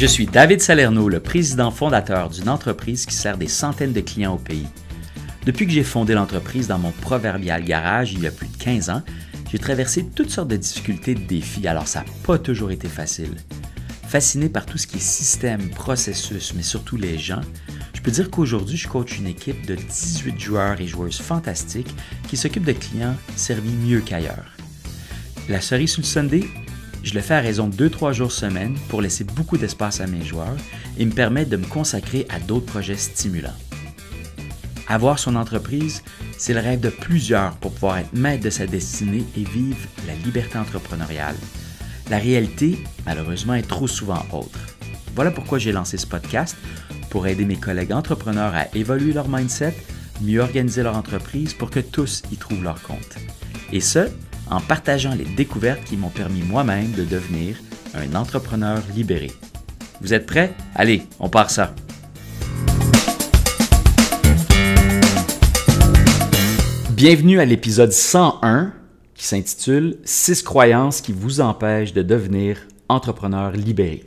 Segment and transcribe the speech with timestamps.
[0.00, 4.32] Je suis David Salerno, le président fondateur d'une entreprise qui sert des centaines de clients
[4.32, 4.66] au pays.
[5.44, 8.88] Depuis que j'ai fondé l'entreprise dans mon proverbial garage il y a plus de 15
[8.88, 9.02] ans,
[9.52, 12.88] j'ai traversé toutes sortes de difficultés et de défis, alors ça n'a pas toujours été
[12.88, 13.34] facile.
[14.08, 17.42] Fasciné par tout ce qui est système, processus, mais surtout les gens,
[17.92, 21.94] je peux dire qu'aujourd'hui, je coach une équipe de 18 joueurs et joueuses fantastiques
[22.26, 24.56] qui s'occupent de clients servis mieux qu'ailleurs.
[25.50, 26.44] La cerise sur le Sunday,
[27.02, 30.24] je le fais à raison de 2-3 jours semaine pour laisser beaucoup d'espace à mes
[30.24, 30.56] joueurs
[30.98, 33.56] et me permettre de me consacrer à d'autres projets stimulants.
[34.86, 36.02] Avoir son entreprise,
[36.36, 40.14] c'est le rêve de plusieurs pour pouvoir être maître de sa destinée et vivre la
[40.14, 41.36] liberté entrepreneuriale.
[42.10, 44.58] La réalité, malheureusement, est trop souvent autre.
[45.14, 46.56] Voilà pourquoi j'ai lancé ce podcast
[47.08, 49.74] pour aider mes collègues entrepreneurs à évoluer leur mindset,
[50.22, 53.16] mieux organiser leur entreprise pour que tous y trouvent leur compte.
[53.72, 54.08] Et ce,
[54.50, 57.56] en partageant les découvertes qui m'ont permis moi-même de devenir
[57.94, 59.30] un entrepreneur libéré.
[60.00, 60.52] Vous êtes prêts?
[60.74, 61.74] Allez, on part ça!
[66.90, 68.74] Bienvenue à l'épisode 101
[69.14, 74.04] qui s'intitule 6 croyances qui vous empêchent de devenir entrepreneur libéré.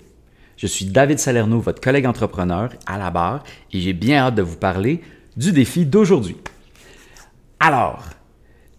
[0.58, 4.42] Je suis David Salerno, votre collègue entrepreneur à la barre, et j'ai bien hâte de
[4.42, 5.02] vous parler
[5.36, 6.38] du défi d'aujourd'hui.
[7.60, 8.06] Alors,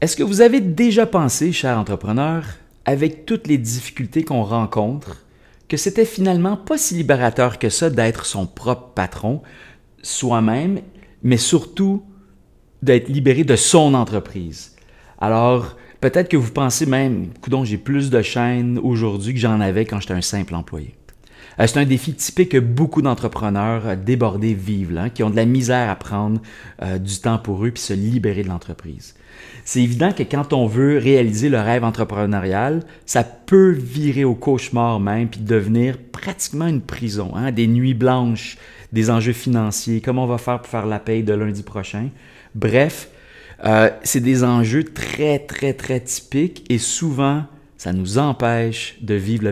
[0.05, 2.45] est-ce que vous avez déjà pensé, cher entrepreneur,
[2.85, 5.25] avec toutes les difficultés qu'on rencontre,
[5.67, 9.41] que c'était finalement pas si libérateur que ça d'être son propre patron,
[10.03, 10.81] soi-même,
[11.23, 12.05] mais surtout
[12.83, 14.77] d'être libéré de son entreprise?
[15.19, 19.87] Alors, peut-être que vous pensez même, coudon, j'ai plus de chaînes aujourd'hui que j'en avais
[19.87, 20.95] quand j'étais un simple employé.
[21.61, 25.37] Euh, c'est un défi typique que beaucoup d'entrepreneurs euh, débordés vivent, hein, qui ont de
[25.37, 26.41] la misère à prendre
[26.83, 29.15] euh, du temps pour eux puis se libérer de l'entreprise.
[29.65, 35.01] C'est évident que quand on veut réaliser le rêve entrepreneurial, ça peut virer au cauchemar
[35.01, 38.59] même puis devenir pratiquement une prison, hein, des nuits blanches,
[38.93, 42.11] des enjeux financiers, comment on va faire pour faire la paye de lundi prochain.
[42.55, 43.09] Bref,
[43.65, 47.45] euh, c'est des enjeux très, très, très typiques et souvent,
[47.77, 49.45] ça nous empêche de vivre,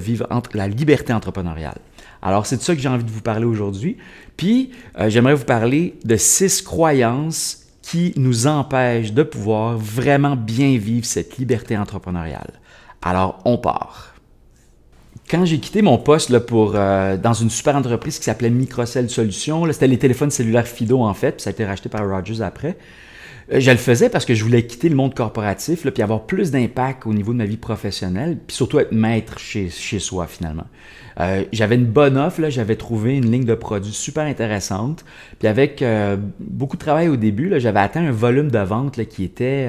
[0.55, 1.79] la liberté entrepreneuriale.
[2.23, 3.97] Alors, c'est de ça que j'ai envie de vous parler aujourd'hui.
[4.37, 10.79] Puis, euh, j'aimerais vous parler de six croyances qui nous empêchent de pouvoir vraiment bien
[10.79, 12.53] vivre cette liberté entrepreneuriale.
[13.03, 14.15] Alors, on part.
[15.29, 19.11] Quand j'ai quitté mon poste là, pour, euh, dans une super entreprise qui s'appelait Microcell
[19.11, 22.43] Solutions, c'était les téléphones cellulaires Fido en fait, puis ça a été racheté par Rogers
[22.43, 22.77] après.
[23.53, 26.27] Euh, je le faisais parce que je voulais quitter le monde corporatif, là, puis avoir
[26.27, 30.27] plus d'impact au niveau de ma vie professionnelle, puis surtout être maître chez, chez soi
[30.27, 30.67] finalement.
[31.21, 35.05] Euh, j'avais une bonne offre, j'avais trouvé une ligne de produits super intéressante,
[35.39, 39.05] puis avec euh, beaucoup de travail au début, j'avais atteint un volume de vente là,
[39.05, 39.69] qui était...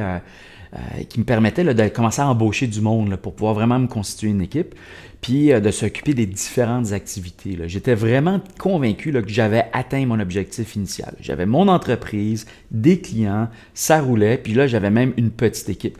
[0.75, 4.29] euh, qui me permettait de commencer à embaucher du monde pour pouvoir vraiment me constituer
[4.29, 4.73] une équipe,
[5.21, 7.57] puis euh, de s'occuper des différentes activités.
[7.67, 11.13] J'étais vraiment convaincu que j'avais atteint mon objectif initial.
[11.21, 15.99] J'avais mon entreprise, des clients, ça roulait, puis là, j'avais même une petite équipe.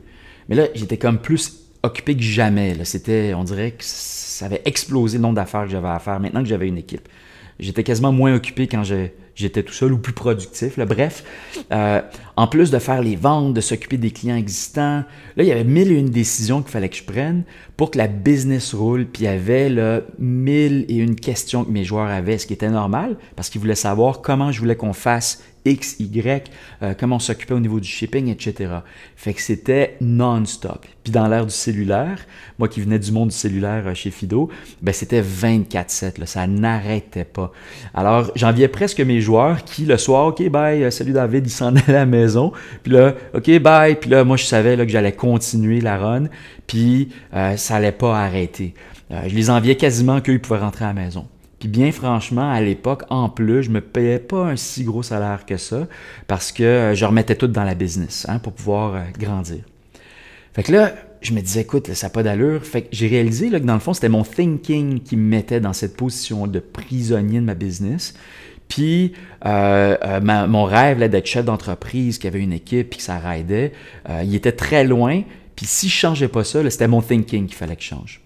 [0.49, 2.75] Mais là, j'étais comme plus occupé que jamais.
[2.83, 6.41] C'était, on dirait que ça avait explosé le nombre d'affaires que j'avais à faire maintenant
[6.41, 7.07] que j'avais une équipe.
[7.59, 10.79] J'étais quasiment moins occupé quand j'ai j'étais tout seul ou plus productif.
[10.79, 11.23] Bref,
[11.71, 12.01] euh,
[12.35, 15.03] en plus de faire les ventes, de s'occuper des clients existants,
[15.35, 17.43] là, il y avait mille et une décisions qu'il fallait que je prenne
[17.77, 19.05] pour que la business roule.
[19.05, 22.53] Puis il y avait là, mille et une questions que mes joueurs avaient, ce qui
[22.53, 26.51] était normal parce qu'ils voulaient savoir comment je voulais qu'on fasse X, Y,
[26.81, 28.71] euh, comment on s'occupait au niveau du shipping, etc.
[29.15, 30.85] Fait que c'était non-stop.
[31.03, 32.19] Puis dans l'ère du cellulaire,
[32.59, 34.49] moi qui venais du monde du cellulaire euh, chez Fido,
[34.81, 37.51] ben c'était 24-7, ça n'arrêtait pas.
[37.93, 41.67] Alors j'enviais presque mes joueurs qui, le soir, OK, bye, euh, salut David, ils s'en
[41.75, 42.51] allaient à la maison.
[42.83, 43.95] Puis là, OK, bye.
[43.95, 46.25] Puis là, moi, je savais là, que j'allais continuer la run,
[46.67, 47.09] puis
[47.55, 48.73] ça allait pas arrêter.
[49.09, 51.27] je les enviais quasiment qu'ils pouvaient rentrer à la maison.
[51.63, 55.45] Puis bien franchement, à l'époque, en plus, je me payais pas un si gros salaire
[55.45, 55.87] que ça
[56.27, 59.59] parce que euh, je remettais tout dans la business hein, pour pouvoir euh, grandir.
[60.51, 62.65] Fait que là, je me disais, écoute, ça n'a pas d'allure.
[62.65, 65.61] Fait que j'ai réalisé là, que dans le fond, c'était mon thinking qui me mettait
[65.61, 68.13] dans cette position de prisonnier de ma business.
[68.67, 69.13] Puis
[69.45, 73.71] euh, mon rêve d'être chef d'entreprise, qui avait une équipe, puis que ça raidait,
[74.21, 75.21] il était très loin.
[75.55, 78.19] Puis si je changeais pas ça, c'était mon thinking qu'il fallait que je change.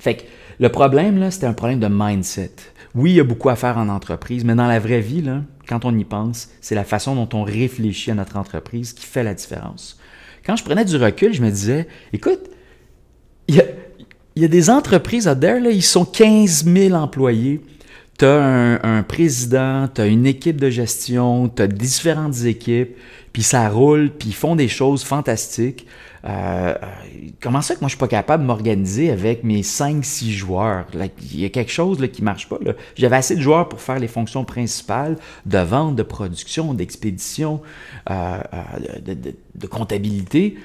[0.00, 0.22] Fait que
[0.60, 2.52] le problème, là, c'était un problème de mindset.
[2.94, 5.24] Oui, il y a beaucoup à faire en entreprise, mais dans la vraie vie,
[5.66, 9.22] quand on y pense, c'est la façon dont on réfléchit à notre entreprise qui fait
[9.22, 9.98] la différence.
[10.44, 12.40] Quand je prenais du recul, je me disais, écoute,
[13.48, 13.54] il
[14.36, 17.62] y a, des entreprises à there, ils sont 15 000 employés.
[18.20, 22.94] Tu un, président, tu une équipe de gestion, tu différentes équipes,
[23.32, 25.86] puis ça roule, puis ils font des choses fantastiques.
[26.26, 26.74] Euh,
[27.40, 30.84] comment ça que moi je suis pas capable de m'organiser avec mes 5-6 joueurs?
[31.32, 32.58] il y a quelque chose là, qui marche pas.
[32.94, 37.62] J'avais assez de joueurs pour faire les fonctions principales de vente, de production, d'expédition,
[38.10, 39.14] euh, euh,
[39.54, 40.58] de, comptabilité.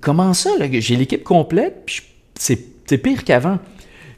[0.00, 0.52] comment ça?
[0.72, 2.00] J'ai l'équipe complète, puis
[2.34, 3.58] c'est pire qu'avant.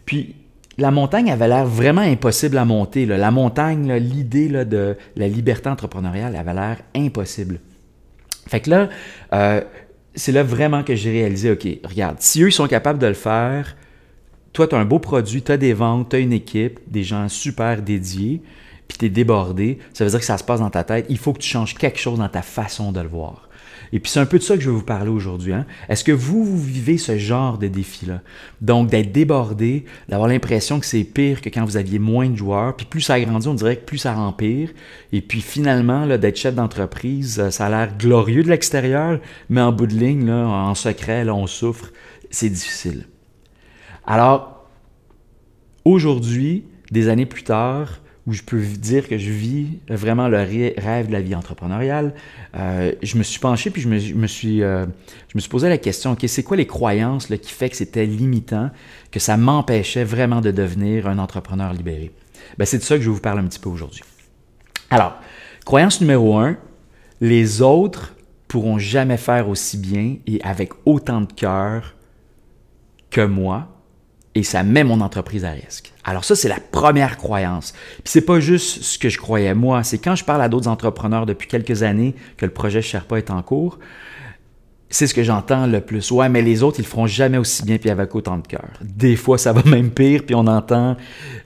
[0.07, 0.37] Puis
[0.81, 3.07] la montagne avait l'air vraiment impossible à monter.
[3.07, 7.61] La montagne, l'idée de la liberté entrepreneuriale avait l'air impossible.
[8.49, 8.89] Fait que là,
[9.33, 9.61] euh,
[10.15, 13.77] c'est là vraiment que j'ai réalisé, OK, regarde, si eux sont capables de le faire,
[14.53, 17.05] toi, tu as un beau produit, tu as des ventes, tu as une équipe, des
[17.05, 18.43] gens super dédiés,
[18.89, 21.07] puis tu es débordé, ça veut dire que ça se passe dans ta tête.
[21.09, 23.49] Il faut que tu changes quelque chose dans ta façon de le voir.
[23.93, 25.53] Et puis c'est un peu de ça que je vais vous parler aujourd'hui.
[25.53, 25.67] Hein.
[25.89, 28.23] Est-ce que vous, vous vivez ce genre de défi-là?
[28.61, 32.77] Donc d'être débordé, d'avoir l'impression que c'est pire que quand vous aviez moins de joueurs,
[32.77, 34.71] puis plus ça grandit, on dirait que plus ça rend pire.
[35.13, 39.73] Et puis finalement, d'être chef d'entreprise, euh, ça a l'air glorieux de l'extérieur, mais en
[39.73, 41.93] bout de ligne, en secret, là, on souffre.
[42.31, 43.07] C'est difficile.
[44.07, 44.69] Alors,
[45.85, 51.07] aujourd'hui, des années plus tard, où je peux dire que je vis vraiment le rêve
[51.07, 52.15] de la vie entrepreneuriale,
[52.55, 54.85] euh, je me suis penché puis je me, suis, euh,
[55.29, 58.07] je me suis posé la question, OK, c'est quoi les croyances qui fait que c'était
[58.07, 58.71] limitant,
[59.11, 62.13] que ça m'empêchait vraiment de devenir un entrepreneur libéré?
[62.59, 64.03] Ben, c'est de ça que je vais vous parler un petit peu aujourd'hui.
[64.91, 65.17] Alors,
[65.65, 66.57] croyance numéro un,
[67.21, 68.15] les autres
[68.49, 71.95] pourront jamais faire aussi bien et avec autant de cœur
[73.11, 73.69] que moi
[74.35, 75.93] et ça met mon entreprise à risque.
[76.05, 77.73] Alors ça, c'est la première croyance.
[77.73, 80.69] Puis c'est pas juste ce que je croyais moi, c'est quand je parle à d'autres
[80.69, 83.79] entrepreneurs depuis quelques années que le projet Sherpa est en cours,
[84.93, 86.11] c'est ce que j'entends le plus.
[86.11, 88.71] Ouais, mais les autres, ils le feront jamais aussi bien puis avec autant de cœur.
[88.83, 90.97] Des fois, ça va même pire, puis on entend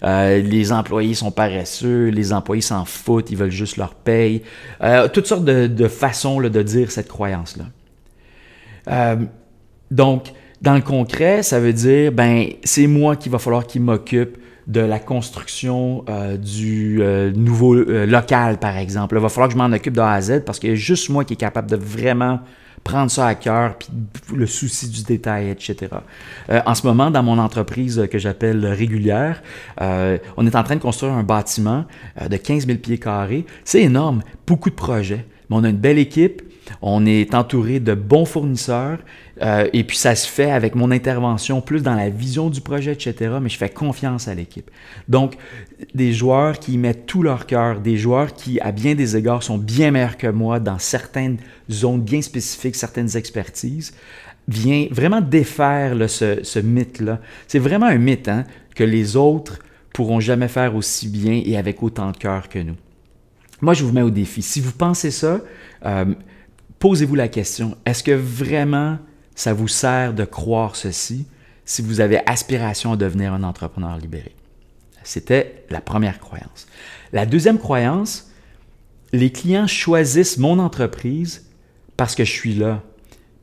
[0.02, 4.42] euh, les employés sont paresseux, les employés s'en foutent, ils veulent juste leur paye.
[4.82, 7.64] Euh, toutes sortes de, façons de dire cette croyance-là.
[8.88, 9.16] Euh,
[9.90, 10.32] donc,
[10.64, 14.80] dans le concret, ça veut dire, ben, c'est moi qui va falloir qu'il m'occupe de
[14.80, 19.14] la construction euh, du euh, nouveau euh, local, par exemple.
[19.16, 20.76] Il va falloir que je m'en occupe de A à Z parce qu'il y a
[20.76, 22.40] juste moi qui est capable de vraiment
[22.82, 23.88] prendre ça à cœur, puis
[24.34, 25.88] le souci du détail, etc.
[26.66, 29.42] en ce moment, dans mon entreprise que j'appelle régulière,
[29.80, 31.86] on est en train de construire un bâtiment
[32.28, 33.46] de 15 000 pieds carrés.
[33.64, 36.42] C'est énorme, beaucoup de projets, mais on a une belle équipe,
[36.82, 38.98] on est entouré de bons fournisseurs
[39.42, 42.92] euh, et puis ça se fait avec mon intervention plus dans la vision du projet,
[42.92, 43.36] etc.
[43.40, 44.70] Mais je fais confiance à l'équipe.
[45.08, 45.34] Donc,
[45.94, 49.58] des joueurs qui mettent tout leur cœur, des joueurs qui, à bien des égards, sont
[49.58, 51.38] bien meilleurs que moi dans certaines
[51.70, 53.94] zones bien spécifiques, certaines expertises,
[54.46, 57.20] vient vraiment défaire ce, mythe-là.
[57.46, 58.44] C'est vraiment un mythe hein,
[58.74, 59.58] que les autres
[59.92, 62.76] pourront jamais faire aussi bien et avec autant de cœur que nous.
[63.60, 64.42] Moi, je vous mets au défi.
[64.42, 65.40] Si vous pensez ça,
[65.86, 66.04] euh,
[66.84, 68.98] posez-vous la question, est-ce que vraiment
[69.34, 71.24] ça vous sert de croire ceci
[71.64, 74.34] si vous avez aspiration à devenir un entrepreneur libéré?
[75.02, 76.66] C'était la première croyance.
[77.14, 78.30] La deuxième croyance,
[79.14, 81.46] les clients choisissent mon entreprise
[81.96, 82.82] parce que je suis là.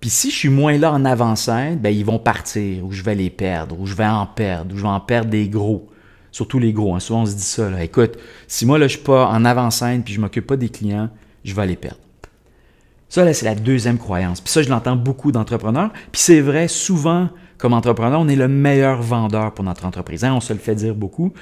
[0.01, 3.15] Puis si je suis moins là en avant-scène, ben ils vont partir, ou je vais
[3.15, 5.89] les perdre, ou je vais en perdre, ou je vais en perdre des gros.
[6.31, 6.94] Surtout les gros.
[6.94, 6.99] Hein.
[6.99, 7.83] Souvent, on se dit ça.
[7.83, 11.09] Écoute, si moi, là, je suis pas en avant-scène puis je m'occupe pas des clients,
[11.44, 11.97] je vais les perdre.
[13.11, 14.39] Ça, là, c'est la deuxième croyance.
[14.39, 15.91] Puis ça, je l'entends beaucoup d'entrepreneurs.
[16.13, 17.27] Puis c'est vrai, souvent,
[17.57, 20.23] comme entrepreneur, on est le meilleur vendeur pour notre entreprise.
[20.23, 21.33] Hein, on se le fait dire beaucoup.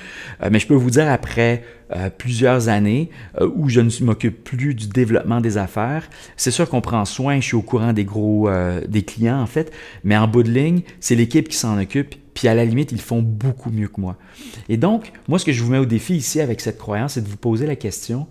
[0.41, 1.63] Euh, mais je peux vous dire, après
[1.95, 6.67] euh, plusieurs années euh, où je ne m'occupe plus du développement des affaires, c'est sûr
[6.67, 8.49] qu'on prend soin, je suis au courant des gros,
[8.88, 9.71] des clients en fait,
[10.03, 12.15] mais en bout de ligne, c'est l'équipe qui s'en occupe.
[12.33, 14.15] Puis à la limite, ils font beaucoup mieux que moi.
[14.69, 17.21] Et donc, moi, ce que je vous mets au défi ici avec cette croyance, c'est
[17.21, 18.25] de vous poser la question,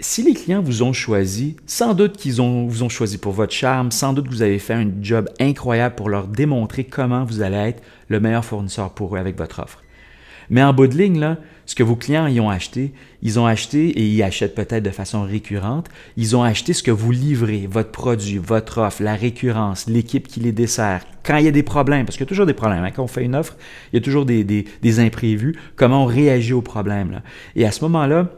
[0.00, 3.90] si les clients vous ont choisi, sans doute qu'ils vous ont choisi pour votre charme,
[3.90, 7.56] sans doute que vous avez fait un job incroyable pour leur démontrer comment vous allez
[7.56, 9.82] être le meilleur fournisseur pour eux avec votre offre.
[10.50, 11.36] Mais en bout de ligne, là,
[11.66, 14.90] ce que vos clients y ont acheté, ils ont acheté et ils achètent peut-être de
[14.90, 19.86] façon récurrente, ils ont acheté ce que vous livrez, votre produit, votre offre, la récurrence,
[19.86, 21.04] l'équipe qui les dessert.
[21.24, 23.02] Quand il y a des problèmes, parce qu'il y a toujours des problèmes, hein, quand
[23.02, 23.56] on fait une offre,
[23.92, 27.20] il y a toujours des, imprévus, comment on réagit aux problèmes.
[27.54, 28.30] Et à ce moment-là,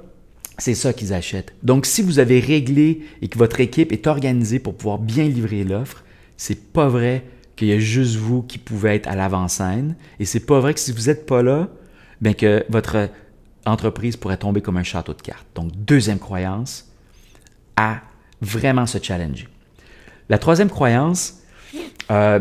[0.61, 1.55] c'est ça qu'ils achètent.
[1.63, 5.65] Donc, si vous avez réglé et que votre équipe est organisée pour pouvoir bien livrer
[5.65, 6.05] l'offre,
[6.37, 7.25] c'est pas vrai
[7.57, 9.97] qu'il y a juste vous qui pouvez être à l'avant-scène.
[10.19, 11.69] Et c'est pas vrai que si vous n'êtes pas là,
[12.21, 13.09] bien que votre
[13.67, 15.47] entreprise pourrait tomber comme un château de cartes.
[15.55, 16.91] Donc, deuxième croyance,
[17.77, 18.01] à
[18.41, 19.49] vraiment se challenger.
[20.29, 21.43] La troisième croyance,
[22.11, 22.41] euh,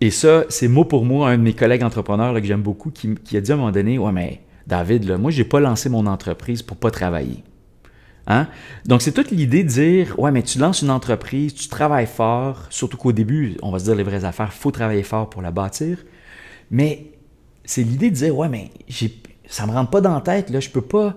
[0.00, 3.14] Et ça, c'est mot pour mot un de mes collègues entrepreneurs que j'aime beaucoup qui,
[3.24, 5.88] qui, a dit à un moment donné Ouais, mais David, moi, je n'ai pas lancé
[5.88, 7.44] mon entreprise pour pas travailler.
[8.26, 8.48] Hein?
[8.86, 12.66] Donc, c'est toute l'idée de dire Ouais, mais tu lances une entreprise, tu travailles fort,
[12.70, 15.42] surtout qu'au début, on va se dire les vraies affaires, il faut travailler fort pour
[15.42, 15.98] la bâtir.
[16.70, 17.12] Mais
[17.64, 18.70] c'est l'idée de dire Ouais, mais
[19.46, 21.16] ça ne me rentre pas dans la tête, là, je peux pas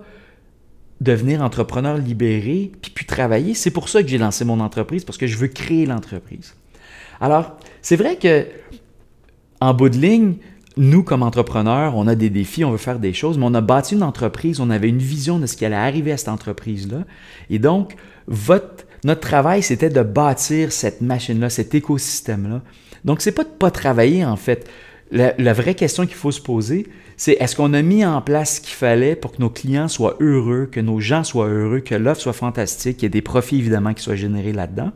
[1.00, 3.54] devenir entrepreneur libéré puis puis travailler.
[3.54, 6.54] C'est pour ça que j'ai lancé mon entreprise, parce que je veux créer l'entreprise.
[7.20, 8.46] Alors, c'est vrai que
[9.60, 10.36] en bout de ligne,
[10.78, 13.60] nous, comme entrepreneurs, on a des défis, on veut faire des choses, mais on a
[13.60, 17.04] bâti une entreprise, on avait une vision de ce qui allait arriver à cette entreprise-là.
[17.50, 22.62] Et donc, votre, notre travail, c'était de bâtir cette machine-là, cet écosystème-là.
[23.04, 24.68] Donc, c'est pas de pas travailler, en fait.
[25.10, 28.56] La, la vraie question qu'il faut se poser, c'est est-ce qu'on a mis en place
[28.56, 31.94] ce qu'il fallait pour que nos clients soient heureux, que nos gens soient heureux, que
[31.94, 34.92] l'offre soit fantastique, qu'il y ait des profits évidemment qui soient générés là-dedans?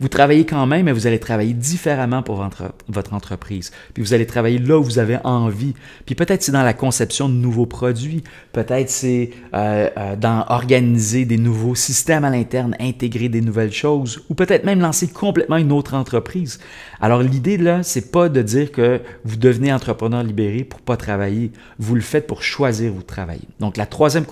[0.00, 3.70] Vous travaillez quand même, mais vous allez travailler différemment pour votre, entreprise.
[3.92, 5.74] Puis vous allez travailler là où vous avez envie.
[6.06, 8.24] Puis peut-être c'est dans la conception de nouveaux produits.
[8.52, 14.22] Peut-être c'est euh, euh, dans organiser des nouveaux systèmes à l'interne, intégrer des nouvelles choses,
[14.30, 16.60] ou peut-être même lancer complètement une autre entreprise.
[17.02, 21.52] Alors l'idée là, c'est pas de dire que vous devenez entrepreneur libéré pour pas travailler.
[21.78, 23.48] Vous le faites pour choisir où travailler.
[23.58, 24.24] Donc la troisième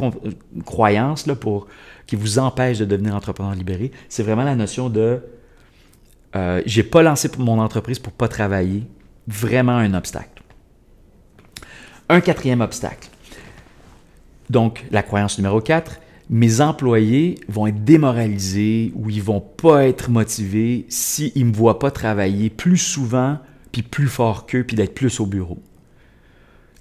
[0.64, 1.66] croyance là pour
[2.06, 5.20] qui vous empêche de devenir entrepreneur libéré, c'est vraiment la notion de
[6.36, 8.84] euh, j'ai pas lancé mon entreprise pour pas travailler.
[9.26, 10.42] Vraiment un obstacle.
[12.08, 13.08] Un quatrième obstacle.
[14.50, 20.10] Donc, la croyance numéro 4, mes employés vont être démoralisés ou ils vont pas être
[20.10, 23.38] motivés s'ils ne me voient pas travailler plus souvent,
[23.72, 25.58] puis plus fort qu'eux, puis d'être plus au bureau.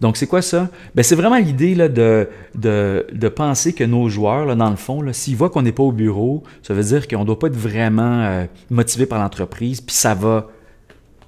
[0.01, 0.69] Donc, c'est quoi ça?
[0.93, 5.49] Ben, c'est vraiment l'idée de, penser que nos joueurs, là, dans le fond, s'ils voient
[5.49, 8.45] qu'on n'est pas au bureau, ça veut dire qu'on ne doit pas être vraiment euh,
[8.69, 10.49] motivé par l'entreprise, puis ça va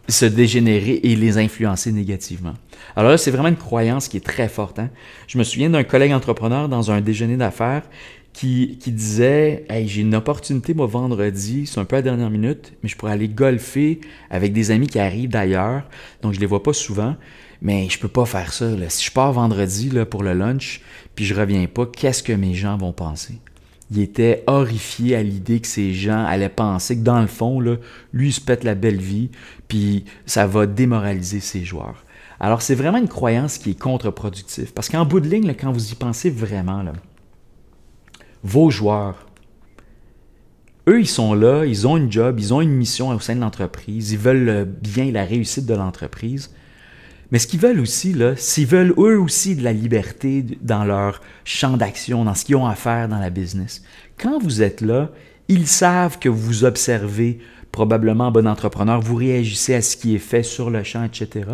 [0.07, 2.53] se dégénérer et les influencer négativement.
[2.95, 4.79] Alors là, c'est vraiment une croyance qui est très forte.
[4.79, 4.89] Hein.
[5.27, 7.83] Je me souviens d'un collègue entrepreneur dans un déjeuner d'affaires
[8.33, 12.29] qui, qui, disait Hey, j'ai une opportunité, moi, vendredi, c'est un peu à la dernière
[12.29, 13.99] minute, mais je pourrais aller golfer
[14.29, 15.83] avec des amis qui arrivent d'ailleurs,
[16.21, 17.15] donc je ne les vois pas souvent.
[17.61, 18.69] Mais je peux pas faire ça.
[18.89, 20.81] Si je pars vendredi pour le lunch,
[21.15, 23.39] puis je reviens pas, qu'est-ce que mes gens vont penser?
[23.91, 27.79] Il était horrifié à l'idée que ces gens allaient penser que dans le fond, lui,
[28.13, 29.31] il se pète la belle vie,
[29.67, 32.05] puis ça va démoraliser ses joueurs.
[32.39, 34.71] Alors, c'est vraiment une croyance qui est contre-productive.
[34.73, 36.85] Parce qu'en bout de ligne, quand vous y pensez vraiment,
[38.43, 39.25] vos joueurs,
[40.87, 43.41] eux, ils sont là, ils ont une job, ils ont une mission au sein de
[43.41, 46.51] l'entreprise, ils veulent bien la réussite de l'entreprise.
[47.31, 51.21] Mais ce qu'ils veulent aussi, là, s'ils veulent eux aussi de la liberté dans leur
[51.45, 53.83] champ d'action, dans ce qu'ils ont à faire dans la business.
[54.17, 55.11] Quand vous êtes là,
[55.47, 57.39] ils savent que vous observez
[57.71, 61.49] probablement bon entrepreneur, vous réagissez à ce qui est fait sur le champ, etc.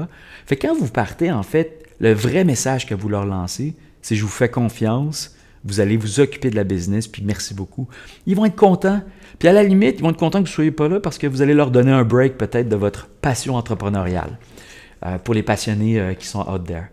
[0.45, 4.21] Fait quand vous partez, en fait, le vrai message que vous leur lancez, c'est je
[4.21, 7.87] vous fais confiance, vous allez vous occuper de la business, puis merci beaucoup.
[8.27, 9.01] Ils vont être contents.
[9.39, 11.17] Puis à la limite, ils vont être contents que vous ne soyez pas là parce
[11.17, 14.37] que vous allez leur donner un break peut-être de votre passion entrepreneuriale.
[15.05, 16.85] Euh, pour les passionnés euh, qui sont out there.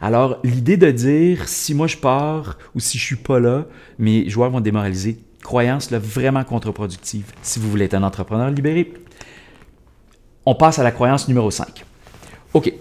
[0.00, 3.66] Alors, l'idée de dire si moi je pars ou si je suis pas là,
[4.00, 8.92] mes joueurs vont démoraliser, croyance là, vraiment contre-productive si vous voulez être un entrepreneur libéré.
[10.44, 11.84] On passe à la croyance numéro 5.
[12.54, 12.72] OK.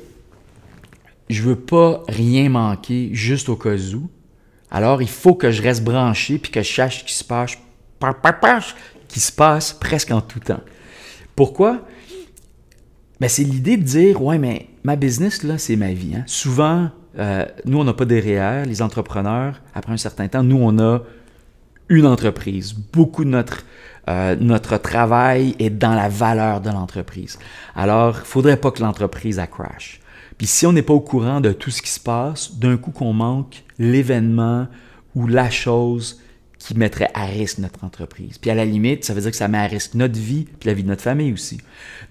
[1.29, 4.09] Je veux pas rien manquer juste au cas où.
[4.71, 7.55] Alors, il faut que je reste branché puis que je sache ce qui se passe,
[9.07, 10.61] qui se passe presque en tout temps.
[11.35, 11.81] Pourquoi?
[13.21, 16.15] Ben, c'est l'idée de dire, ouais, mais ma business, là, c'est ma vie.
[16.15, 16.23] Hein.
[16.25, 20.79] Souvent, euh, nous, on n'a pas derrière, les entrepreneurs, après un certain temps, nous, on
[20.79, 21.03] a
[21.87, 22.73] une entreprise.
[22.73, 23.63] Beaucoup de notre,
[24.09, 27.37] euh, travail est dans la valeur de l'entreprise.
[27.75, 29.99] Alors, il ne faudrait pas que l'entreprise a crash.
[30.39, 32.89] Puis si on n'est pas au courant de tout ce qui se passe, d'un coup
[32.89, 34.65] qu'on manque l'événement
[35.13, 36.19] ou la chose
[36.61, 38.37] qui mettrait à risque notre entreprise.
[38.37, 40.67] Puis à la limite, ça veut dire que ça met à risque notre vie, puis
[40.67, 41.59] la vie de notre famille aussi.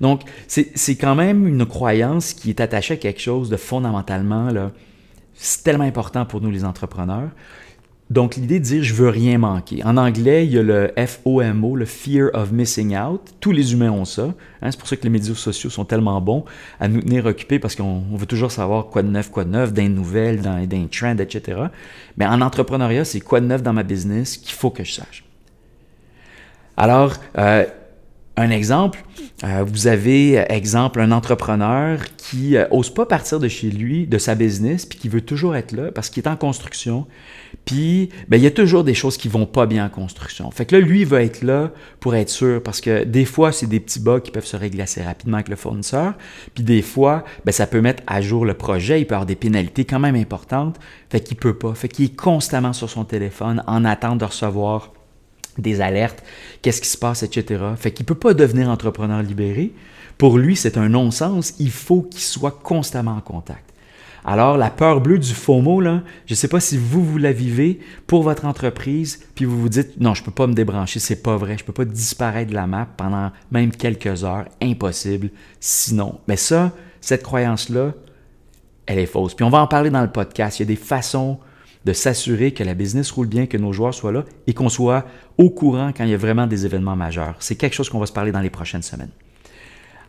[0.01, 4.73] Donc, c'est quand même une croyance qui est attachée à quelque chose de fondamentalement, là,
[5.35, 7.31] c'est tellement important pour nous les entrepreneurs.
[8.11, 9.85] Donc, l'idée de dire je veux rien manquer.
[9.85, 13.21] En anglais, il y a le FOMO, le Fear of Missing Out.
[13.39, 14.35] Tous les humains ont ça.
[14.63, 14.71] Hein.
[14.71, 16.45] c'est pour ça que les médias sociaux sont tellement bons
[16.81, 19.73] à nous tenir occupés parce qu'on veut toujours savoir quoi de neuf, quoi de neuf,
[19.73, 21.63] d'un nouvelles, d'un trend, etc.
[22.17, 25.25] Mais en entrepreneuriat, c'est quoi de neuf dans ma business qu'il faut que je sache.
[26.77, 27.65] Alors, euh,
[28.37, 29.05] un exemple,
[29.45, 34.19] euh, vous avez, euh, exemple, un entrepreneur qui n'ose pas partir de chez lui, de
[34.19, 37.07] sa business, puis qui veut toujours être là parce qu'il est en construction,
[37.65, 40.51] Puis, ben, il y a toujours des choses qui vont pas bien en construction.
[40.51, 43.53] Fait que là, lui, il va être là pour être sûr, parce que des fois,
[43.53, 46.15] c'est des petits bugs qui peuvent se régler assez rapidement avec le fournisseur.
[46.55, 49.37] Puis des fois, ben, ça peut mettre à jour le projet, il peut avoir des
[49.37, 50.79] pénalités quand même importantes.
[51.11, 51.75] Fait qu'il peut pas.
[51.75, 54.93] Fait qu'il est constamment sur son téléphone en attente de recevoir
[55.59, 56.23] des alertes,
[56.63, 57.63] qu'est-ce qui se passe, etc.
[57.77, 59.73] Fait qu'il peut pas devenir entrepreneur libéré.
[60.19, 61.55] Pour lui, c'est un non-sens.
[61.59, 63.70] Il faut qu'il soit constamment en contact.
[64.25, 67.33] Alors, la peur bleue du FOMO, là, je ne sais pas si vous, vous la
[67.33, 71.01] vivez pour votre entreprise, puis vous vous dites, non, je ne peux pas me débrancher,
[71.01, 74.45] c'est pas vrai, je ne peux pas disparaître de la map pendant même quelques heures,
[74.63, 76.21] impossible, sinon.
[76.29, 77.95] Mais ça, cette croyance-là,
[78.87, 79.35] elle est fausse.
[79.35, 80.59] Puis on va en parler dans le podcast.
[80.59, 81.39] Il y a des façons
[81.85, 85.07] de s'assurer que la business roule bien, que nos joueurs soient là et qu'on soit
[85.39, 87.37] au courant quand il y a vraiment des événements majeurs.
[87.39, 89.11] C'est quelque chose qu'on va se parler dans les prochaines semaines.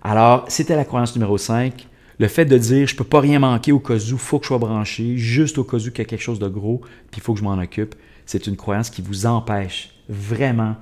[0.03, 1.87] Alors, c'était la croyance numéro 5.
[2.21, 4.43] Le fait de dire je peux pas rien manquer au cas où, il faut que
[4.43, 7.19] je sois branché, juste au cas où il y a quelque chose de gros, puis
[7.19, 7.95] il faut que je m'en occupe,
[8.27, 10.75] c'est une croyance qui vous empêche vraiment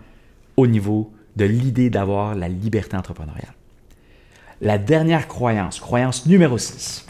[0.57, 3.53] au niveau de l'idée d'avoir la liberté entrepreneuriale.
[4.59, 7.05] La dernière croyance, croyance numéro 6.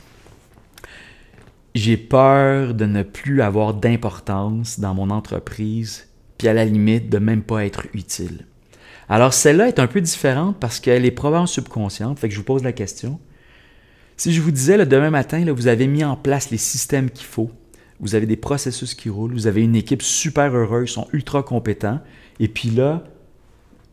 [1.73, 6.07] J'ai peur de ne plus avoir d'importance dans mon entreprise,
[6.37, 8.45] puis à la limite de même pas être utile.
[9.09, 12.45] Alors celle-là est un peu différente parce qu'elle est probablement subconsciente, fait que je vous
[12.45, 13.19] pose la question.
[14.19, 17.09] Si je vous disais, le demain matin, là, vous avez mis en place les systèmes
[17.09, 17.49] qu'il faut,
[18.01, 21.41] vous avez des processus qui roulent, vous avez une équipe super heureuse, ils sont ultra
[21.41, 22.01] compétents,
[22.41, 23.05] et puis là,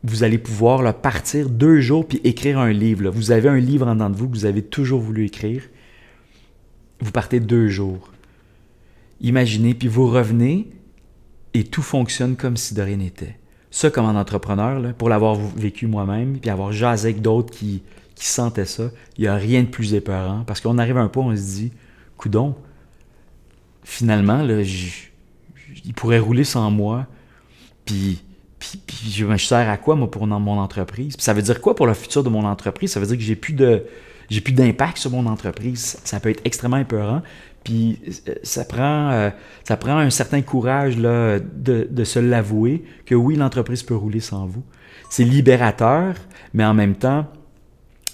[0.03, 3.09] vous allez pouvoir là, partir deux jours puis écrire un livre.
[3.09, 5.63] Vous avez un livre en dedans de vous que vous avez toujours voulu écrire.
[6.99, 8.11] Vous partez deux jours.
[9.21, 10.67] Imaginez, puis vous revenez
[11.53, 13.39] et tout fonctionne comme si de rien n'était.
[13.71, 17.81] Ça, comme un entrepreneur, pour l'avoir vécu moi-même, puis avoir jasé avec d'autres qui,
[18.17, 21.07] qui sentait ça, il n'y a rien de plus épeurant parce qu'on arrive à un
[21.07, 21.71] point où on se dit,
[22.17, 22.55] coudon,
[23.83, 24.61] finalement, là,
[25.85, 27.07] il pourrait rouler sans moi,
[27.85, 28.21] puis,
[28.59, 28.81] puis,
[29.11, 31.15] je, me sers à quoi, moi, pour mon entreprise?
[31.19, 32.91] ça veut dire quoi pour le futur de mon entreprise?
[32.91, 35.99] Ça veut dire que j'ai plus plus d'impact sur mon entreprise.
[36.03, 37.21] Ça peut être extrêmement épeurant.
[37.63, 39.29] Puis euh, ça prend, euh,
[39.63, 44.63] ça prend un certain courage de se l'avouer que oui, l'entreprise peut rouler sans vous.
[45.09, 46.15] C'est libérateur,
[46.53, 47.27] mais en même temps,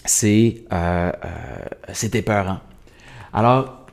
[0.05, 2.59] c'est euh, euh, épeurant.
[3.33, 3.83] Alors,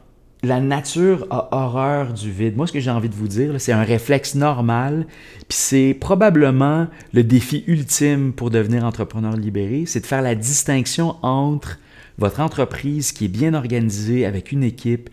[0.42, 2.56] la nature a horreur du vide.
[2.56, 5.06] Moi, ce que j'ai envie de vous dire, c'est un réflexe normal,
[5.48, 11.16] puis c'est probablement le défi ultime pour devenir entrepreneur libéré, c'est de faire la distinction
[11.22, 11.78] entre
[12.16, 15.10] votre entreprise qui est bien organisée avec une équipe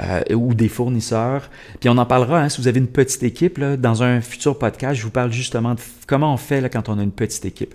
[0.00, 1.50] euh, ou des fournisseurs.
[1.80, 4.98] Puis on en parlera, hein, si vous avez une petite équipe, dans un futur podcast,
[4.98, 7.74] je vous parle justement de comment on fait quand on a une petite équipe.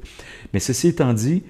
[0.54, 1.44] Mais ceci étant dit,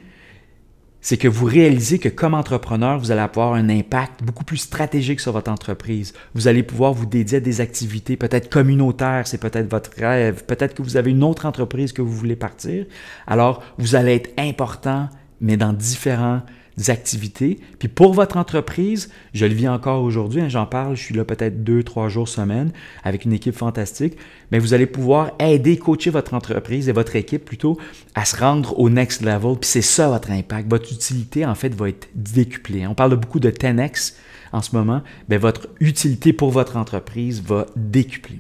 [1.06, 5.20] c'est que vous réalisez que comme entrepreneur, vous allez avoir un impact beaucoup plus stratégique
[5.20, 6.14] sur votre entreprise.
[6.34, 10.74] Vous allez pouvoir vous dédier à des activités peut-être communautaires, c'est peut-être votre rêve, peut-être
[10.74, 12.88] que vous avez une autre entreprise que vous voulez partir.
[13.28, 15.08] Alors, vous allez être important,
[15.42, 16.42] mais dans différents
[16.88, 17.60] activités.
[17.80, 21.24] Puis pour votre entreprise, je le vis encore aujourd'hui, hein, j'en parle, je suis là
[21.24, 22.72] peut-être deux, trois jours semaine
[23.04, 24.18] avec une équipe fantastique,
[24.52, 27.78] mais vous allez pouvoir aider, coacher votre entreprise et votre équipe plutôt
[28.14, 29.56] à se rendre au next level.
[29.60, 30.70] Puis c'est ça votre impact.
[30.70, 32.86] Votre utilité, en fait, va être décuplée.
[32.88, 34.16] On parle beaucoup de 10x
[34.52, 35.02] en ce moment.
[35.30, 38.40] Bien, votre utilité pour votre entreprise va décupler.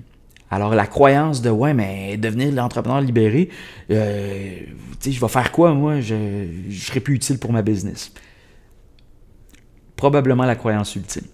[0.51, 3.49] Alors, la croyance de ouais, mais devenir l'entrepreneur libéré,
[3.91, 4.59] euh,
[5.03, 6.01] je vais faire quoi, moi?
[6.01, 8.11] Je ne serai plus utile pour ma business
[9.95, 11.27] probablement la croyance ultime.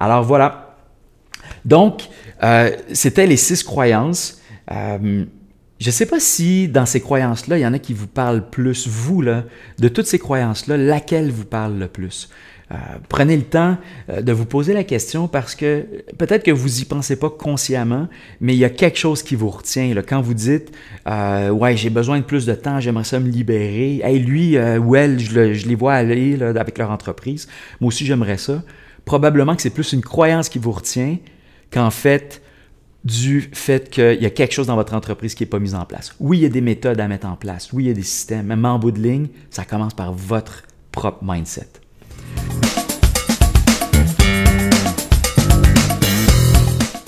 [0.00, 0.76] Alors voilà.
[1.64, 2.08] Donc,
[2.42, 4.40] euh, c'était les six croyances.
[4.70, 5.24] Euh,
[5.78, 8.48] je ne sais pas si dans ces croyances-là, il y en a qui vous parlent
[8.50, 9.44] plus, vous, là,
[9.78, 12.28] de toutes ces croyances-là, laquelle vous parle le plus.
[12.72, 12.76] Euh,
[13.08, 13.76] prenez le temps
[14.08, 18.08] euh, de vous poser la question parce que peut-être que vous n'y pensez pas consciemment,
[18.40, 19.92] mais il y a quelque chose qui vous retient.
[20.08, 20.72] Quand vous dites
[21.06, 24.00] euh, Ouais, j'ai besoin de plus de temps, j'aimerais ça me libérer.
[24.02, 27.46] Hey, lui ou elle, je, les vois aller avec leur entreprise.
[27.80, 28.62] Moi aussi, j'aimerais ça.
[29.04, 31.18] Probablement que c'est plus une croyance qui vous retient
[31.70, 32.42] qu'en fait
[33.04, 35.84] du fait qu'il y a quelque chose dans votre entreprise qui n'est pas mis en
[35.84, 36.14] place.
[36.20, 37.72] Oui, il y a des méthodes à mettre en place.
[37.72, 38.46] Oui, il y a des systèmes.
[38.46, 41.81] Même en bout de ligne, ça commence par votre propre mindset.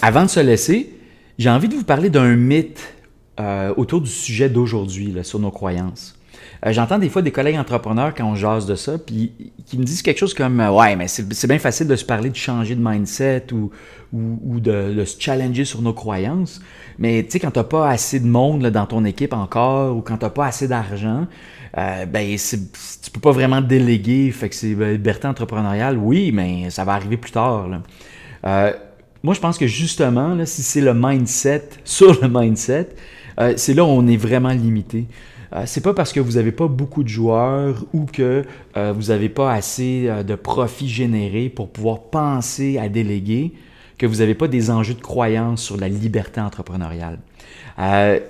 [0.07, 0.93] Avant de se laisser,
[1.39, 2.93] j'ai envie de vous parler d'un mythe
[3.41, 6.15] euh, autour du sujet d'aujourd'hui, sur nos croyances.
[6.67, 9.33] Euh, j'entends des fois des collègues entrepreneurs quand on jase de ça, puis
[9.65, 12.29] qui me disent quelque chose comme euh, Ouais, mais c'est bien facile de se parler
[12.29, 13.71] de changer de mindset ou,
[14.61, 16.61] de, se challenger sur nos croyances.
[16.99, 20.03] Mais tu sais, quand tu n'as pas assez de monde dans ton équipe encore ou
[20.03, 21.27] quand tu n'as pas assez d'argent,
[21.79, 24.31] euh, ben, tu peux pas vraiment déléguer.
[24.33, 27.71] Fait que c'est ben, liberté entrepreneuriale, oui, mais ça va arriver plus tard.
[29.25, 32.91] Moi, je pense que justement, là, si c'est le mindset sur le mindset,
[33.41, 35.07] euh, c'est là où on est vraiment limité.
[35.55, 38.45] Euh, c'est pas parce que vous n'avez pas beaucoup de joueurs ou que
[38.77, 43.55] euh, vous n'avez pas assez de profits générés pour pouvoir penser à déléguer
[43.97, 47.19] que vous n'avez pas des enjeux de croyance sur la liberté entrepreneuriale.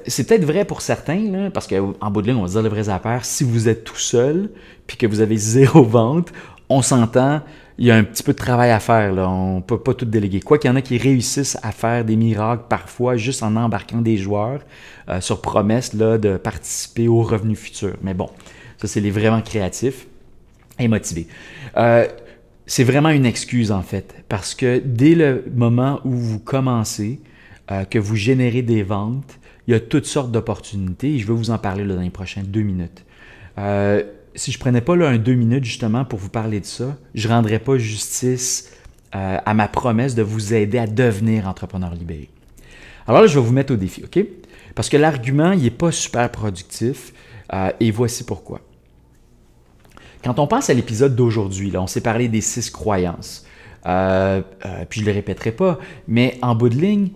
[0.06, 2.88] c'est peut-être vrai pour certains, parce qu'en bout de ligne, on va dire les vraies
[2.88, 3.24] affaires.
[3.24, 4.50] Si vous êtes tout seul
[4.86, 6.32] puis que vous avez zéro vente,
[6.68, 7.40] on s'entend,
[7.78, 9.12] il y a un petit peu de travail à faire.
[9.12, 9.28] Là.
[9.28, 10.40] On ne peut pas tout déléguer.
[10.40, 14.00] Quoi qu'il y en a qui réussissent à faire des miracles parfois juste en embarquant
[14.00, 14.60] des joueurs
[15.08, 17.96] euh, sur promesse là, de participer aux revenus futurs.
[18.02, 18.30] Mais bon,
[18.78, 20.06] ça, c'est les vraiment créatifs
[20.78, 21.26] et motivés.
[21.76, 22.06] Euh,
[22.66, 27.20] c'est vraiment une excuse en fait, parce que dès le moment où vous commencez,
[27.70, 31.34] euh, que vous générez des ventes, il y a toutes sortes d'opportunités et je vais
[31.34, 33.04] vous en parler là, dans les prochaines deux minutes
[34.34, 37.28] si je prenais pas là, un deux minutes justement pour vous parler de ça, je
[37.28, 38.70] rendrais pas justice
[39.14, 42.30] euh, à ma promesse de vous aider à devenir entrepreneur libéré.
[43.06, 44.24] Alors là, je vais vous mettre au défi, OK?
[44.74, 47.12] Parce que l'argument, il n'est pas super productif
[47.52, 48.60] euh, et voici pourquoi.
[50.24, 53.46] Quand on pense à l'épisode d'aujourd'hui, là, on s'est parlé des six croyances.
[53.86, 54.40] Euh,
[54.88, 57.10] puis je ne le répéterai pas, mais en bout de ligne,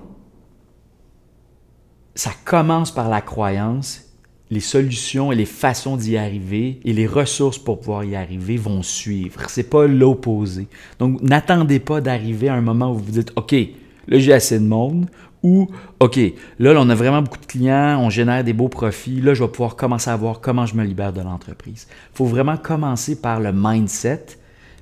[2.14, 4.07] ça commence par la croyance
[4.50, 8.82] les solutions et les façons d'y arriver et les ressources pour pouvoir y arriver vont
[8.82, 9.40] suivre.
[9.48, 10.68] C'est pas l'opposé.
[10.98, 14.58] Donc, n'attendez pas d'arriver à un moment où vous vous dites, OK, là, j'ai assez
[14.58, 15.06] de monde,
[15.42, 15.68] ou
[16.00, 16.18] OK,
[16.58, 19.44] là, là, on a vraiment beaucoup de clients, on génère des beaux profits, là, je
[19.44, 21.86] vais pouvoir commencer à voir comment je me libère de l'entreprise.
[21.90, 24.24] Il faut vraiment commencer par le mindset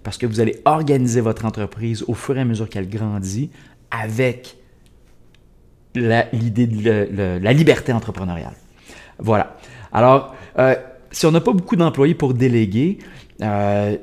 [0.02, 3.50] parce que vous allez organiser votre entreprise au fur et à mesure qu'elle grandit
[3.90, 4.56] avec
[5.94, 8.54] l'idée de la liberté entrepreneuriale.
[9.18, 9.56] Voilà.
[9.92, 10.74] Alors, euh,
[11.10, 12.98] si on n'a pas beaucoup d'employés pour déléguer,
[13.42, 13.96] euh,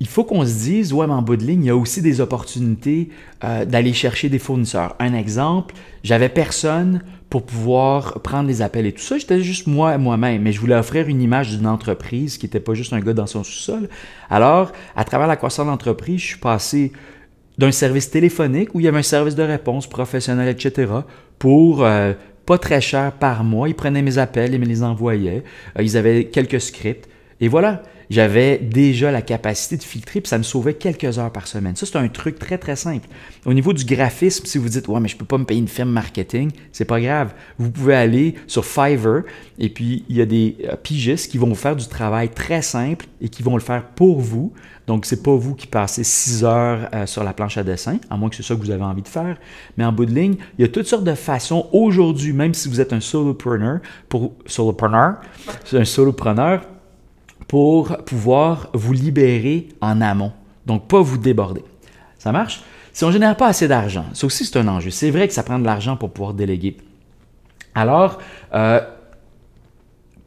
[0.00, 2.02] il faut qu'on se dise, ouais, mais en bout de ligne, il y a aussi
[2.02, 3.08] des opportunités
[3.42, 4.94] euh, d'aller chercher des fournisseurs.
[5.00, 9.18] Un exemple, j'avais personne pour pouvoir prendre les appels et tout ça.
[9.18, 12.74] J'étais juste moi moi-même, mais je voulais offrir une image d'une entreprise qui n'était pas
[12.74, 13.88] juste un gars dans son sous-sol.
[14.30, 16.92] Alors, à travers la croissance d'entreprise, je suis passé
[17.58, 20.90] d'un service téléphonique où il y avait un service de réponse professionnel, etc.,
[21.38, 21.84] pour
[22.48, 23.68] pas très cher par mois.
[23.68, 25.44] Ils prenaient mes appels et me les envoyaient.
[25.78, 27.06] Euh, ils avaient quelques scripts.
[27.42, 31.46] Et voilà, j'avais déjà la capacité de filtrer, puis ça me sauvait quelques heures par
[31.46, 31.76] semaine.
[31.76, 33.06] Ça, c'est un truc très, très simple.
[33.44, 35.60] Au niveau du graphisme, si vous dites, ouais, mais je ne peux pas me payer
[35.60, 37.34] une firme marketing, c'est pas grave.
[37.58, 39.24] Vous pouvez aller sur Fiverr,
[39.58, 42.62] et puis il y a des euh, pigistes qui vont vous faire du travail très
[42.62, 44.54] simple et qui vont le faire pour vous.
[44.88, 48.16] Donc, c'est pas vous qui passez six heures euh, sur la planche à dessin, à
[48.16, 49.36] moins que c'est ça que vous avez envie de faire.
[49.76, 52.70] Mais en bout de ligne, il y a toutes sortes de façons aujourd'hui, même si
[52.70, 55.16] vous êtes un solopreneur, pour solopreneur,
[55.74, 56.62] un solopreneur,
[57.48, 60.32] pour pouvoir vous libérer en amont.
[60.64, 61.64] Donc, pas vous déborder.
[62.18, 62.62] Ça marche?
[62.94, 64.90] Si on ne génère pas assez d'argent, ça aussi c'est un enjeu.
[64.90, 66.78] C'est vrai que ça prend de l'argent pour pouvoir déléguer.
[67.74, 68.18] Alors,
[68.54, 68.80] euh,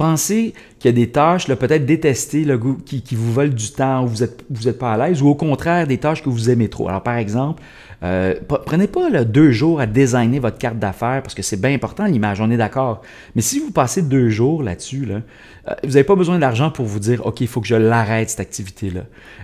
[0.02, 2.46] pensez qu'il y a des tâches, peut-être détestées,
[2.86, 5.88] qui, vous veulent du temps, où vous n'êtes êtes pas à l'aise, ou au contraire,
[5.88, 6.88] des tâches que vous aimez trop.
[6.88, 7.62] Alors, par exemple,
[8.04, 8.34] euh,
[8.66, 12.42] prenez pas deux jours à designer votre carte d'affaires parce que c'est bien important l'image,
[12.42, 13.02] on est d'accord.
[13.36, 15.22] Mais si vous passez deux jours là-dessus, là,
[15.68, 18.32] euh, vous n'avez pas besoin d'argent pour vous dire OK, il faut que je l'arrête
[18.32, 19.02] cette activité-là.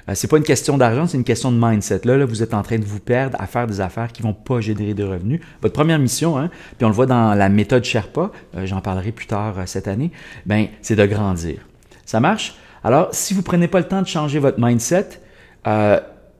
[0.09, 2.01] Euh, c'est pas une question d'argent, c'est une question de mindset.
[2.05, 4.33] Là, là, vous êtes en train de vous perdre à faire des affaires qui vont
[4.33, 5.39] pas générer de revenus.
[5.61, 8.31] Votre première mission, hein, puis on le voit dans la méthode Sherpa,
[8.63, 10.11] j'en parlerai plus tard cette année,
[10.45, 11.57] ben c'est de grandir.
[12.05, 12.55] Ça marche?
[12.83, 15.21] Alors, si vous prenez pas le temps de changer votre mindset,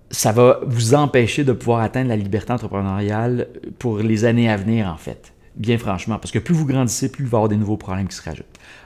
[0.10, 3.48] ça va vous empêcher de pouvoir atteindre la liberté entrepreneuriale
[3.80, 5.34] pour les années à venir, en fait.
[5.56, 8.08] Bien franchement, parce que plus vous grandissez, plus il va y avoir des nouveaux problèmes
[8.08, 8.46] qui se rajoutent.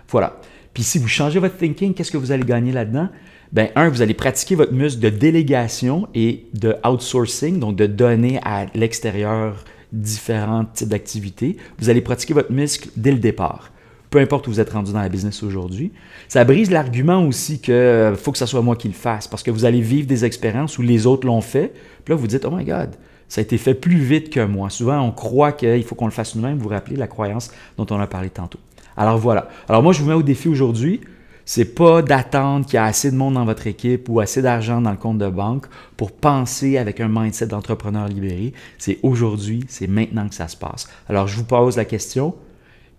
[0.10, 0.40] Voilà.
[0.74, 3.10] Puis si vous changez votre thinking, qu'est-ce que vous allez gagner là-dedans?
[3.52, 8.40] Ben, un, vous allez pratiquer votre muscle de délégation et de outsourcing, donc de donner
[8.44, 11.58] à l'extérieur différents types d'activités.
[11.78, 13.72] Vous allez pratiquer votre muscle dès le départ
[14.12, 15.94] peu importe où vous êtes rendu dans la business aujourd'hui.
[16.28, 19.42] Ça brise l'argument aussi que euh, faut que ce soit moi qui le fasse parce
[19.42, 21.74] que vous allez vivre des expériences où les autres l'ont fait.
[22.04, 22.90] Puis là, vous dites, oh my God,
[23.30, 24.70] ça a été fait plus vite que moi.
[24.70, 26.58] Souvent, on croit qu'il faut qu'on le fasse nous-mêmes.
[26.58, 28.60] Vous vous rappelez la croyance dont on a parlé tantôt.
[28.98, 29.48] Alors voilà.
[29.70, 31.00] Alors moi, je vous mets au défi aujourd'hui.
[31.46, 34.82] C'est pas d'attendre qu'il y ait assez de monde dans votre équipe ou assez d'argent
[34.82, 38.54] dans le compte de banque pour penser avec un mindset d'entrepreneur libéré.
[38.78, 40.90] C'est aujourd'hui, c'est maintenant que ça se passe.
[41.08, 42.36] Alors je vous pose la question,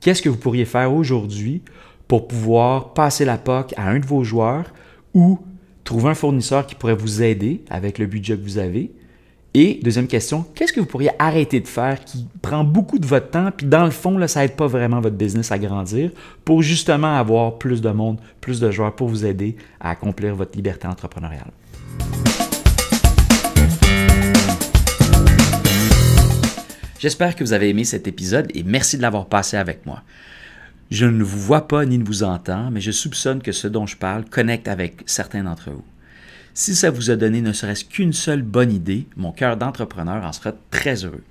[0.02, 1.62] Qu'est-ce que vous pourriez faire aujourd'hui
[2.08, 4.64] pour pouvoir passer la POC à un de vos joueurs
[5.14, 5.38] ou
[5.84, 8.90] trouver un fournisseur qui pourrait vous aider avec le budget que vous avez?
[9.54, 13.30] Et deuxième question, qu'est-ce que vous pourriez arrêter de faire qui prend beaucoup de votre
[13.30, 16.10] temps, puis dans le fond, là, ça n'aide pas vraiment votre business à grandir
[16.44, 20.56] pour justement avoir plus de monde, plus de joueurs pour vous aider à accomplir votre
[20.56, 21.52] liberté entrepreneuriale?
[27.02, 30.04] J'espère que vous avez aimé cet épisode et merci de l'avoir passé avec moi.
[30.92, 33.88] Je ne vous vois pas ni ne vous entends, mais je soupçonne que ce dont
[33.88, 35.84] je parle connecte avec certains d'entre vous.
[36.54, 40.30] Si ça vous a donné ne serait-ce qu'une seule bonne idée, mon cœur d'entrepreneur en
[40.30, 41.24] sera très heureux.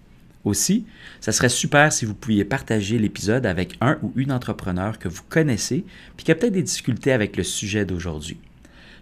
[0.43, 0.85] Aussi,
[1.21, 5.23] ça serait super si vous pouviez partager l'épisode avec un ou une entrepreneur que vous
[5.29, 5.85] connaissez
[6.17, 8.39] puis qui a peut-être des difficultés avec le sujet d'aujourd'hui.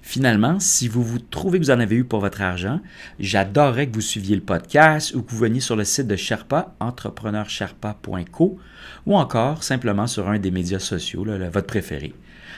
[0.01, 2.79] Finalement, si vous vous trouvez que vous en avez eu pour votre argent,
[3.19, 6.73] j'adorerais que vous suiviez le podcast ou que vous veniez sur le site de Sherpa,
[6.79, 8.57] entrepreneursherpa.co,
[9.05, 12.13] ou encore simplement sur un des médias sociaux, votre préféré.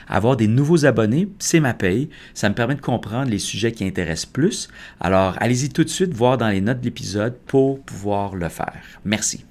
[0.08, 2.08] Avoir des nouveaux abonnés, c'est ma paye.
[2.34, 4.68] Ça me permet de comprendre les sujets qui intéressent plus.
[5.00, 8.82] Alors, allez-y tout de suite voir dans les notes de l'épisode pour pouvoir le faire.
[9.04, 9.44] Merci.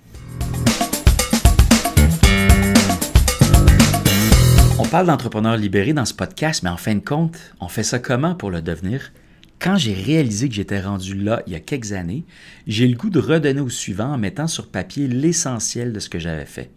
[4.83, 7.99] On parle d'entrepreneurs libérés dans ce podcast, mais en fin de compte, on fait ça
[7.99, 9.11] comment pour le devenir?
[9.59, 12.25] Quand j'ai réalisé que j'étais rendu là il y a quelques années,
[12.65, 16.17] j'ai le goût de redonner au suivant en mettant sur papier l'essentiel de ce que
[16.17, 16.71] j'avais fait.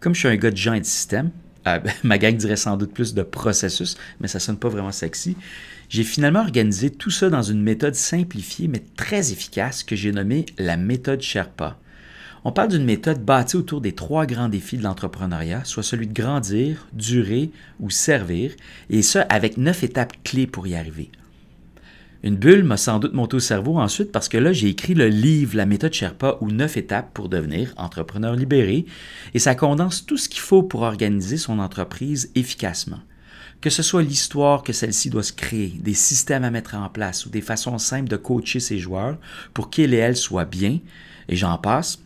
[0.00, 1.32] Comme je suis un gars de gens et de système,
[1.66, 5.36] euh, ma gang dirait sans doute plus de processus, mais ça sonne pas vraiment sexy.
[5.88, 10.46] J'ai finalement organisé tout ça dans une méthode simplifiée mais très efficace que j'ai nommée
[10.56, 11.80] la méthode Sherpa.
[12.42, 16.14] On parle d'une méthode bâtie autour des trois grands défis de l'entrepreneuriat, soit celui de
[16.14, 17.50] grandir, durer
[17.80, 18.52] ou servir,
[18.88, 21.10] et ça avec neuf étapes clés pour y arriver.
[22.22, 25.08] Une bulle m'a sans doute monté au cerveau ensuite parce que là, j'ai écrit le
[25.08, 28.84] livre La méthode Sherpa ou neuf étapes pour devenir entrepreneur libéré
[29.32, 33.00] et ça condense tout ce qu'il faut pour organiser son entreprise efficacement.
[33.62, 37.26] Que ce soit l'histoire que celle-ci doit se créer, des systèmes à mettre en place
[37.26, 39.18] ou des façons simples de coacher ses joueurs
[39.52, 40.78] pour qu'ils et elles soient bien,
[41.28, 42.00] et j'en passe,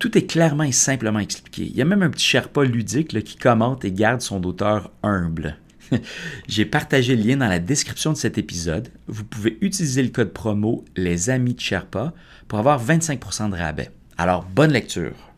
[0.00, 1.62] tout est clairement et simplement expliqué.
[1.62, 5.58] Il y a même un petit Sherpa ludique qui commente et garde son auteur humble.
[6.48, 8.88] J'ai partagé le lien dans la description de cet épisode.
[9.06, 12.14] Vous pouvez utiliser le code promo Les Amis de Sherpa
[12.48, 13.90] pour avoir 25% de rabais.
[14.16, 15.29] Alors, bonne lecture.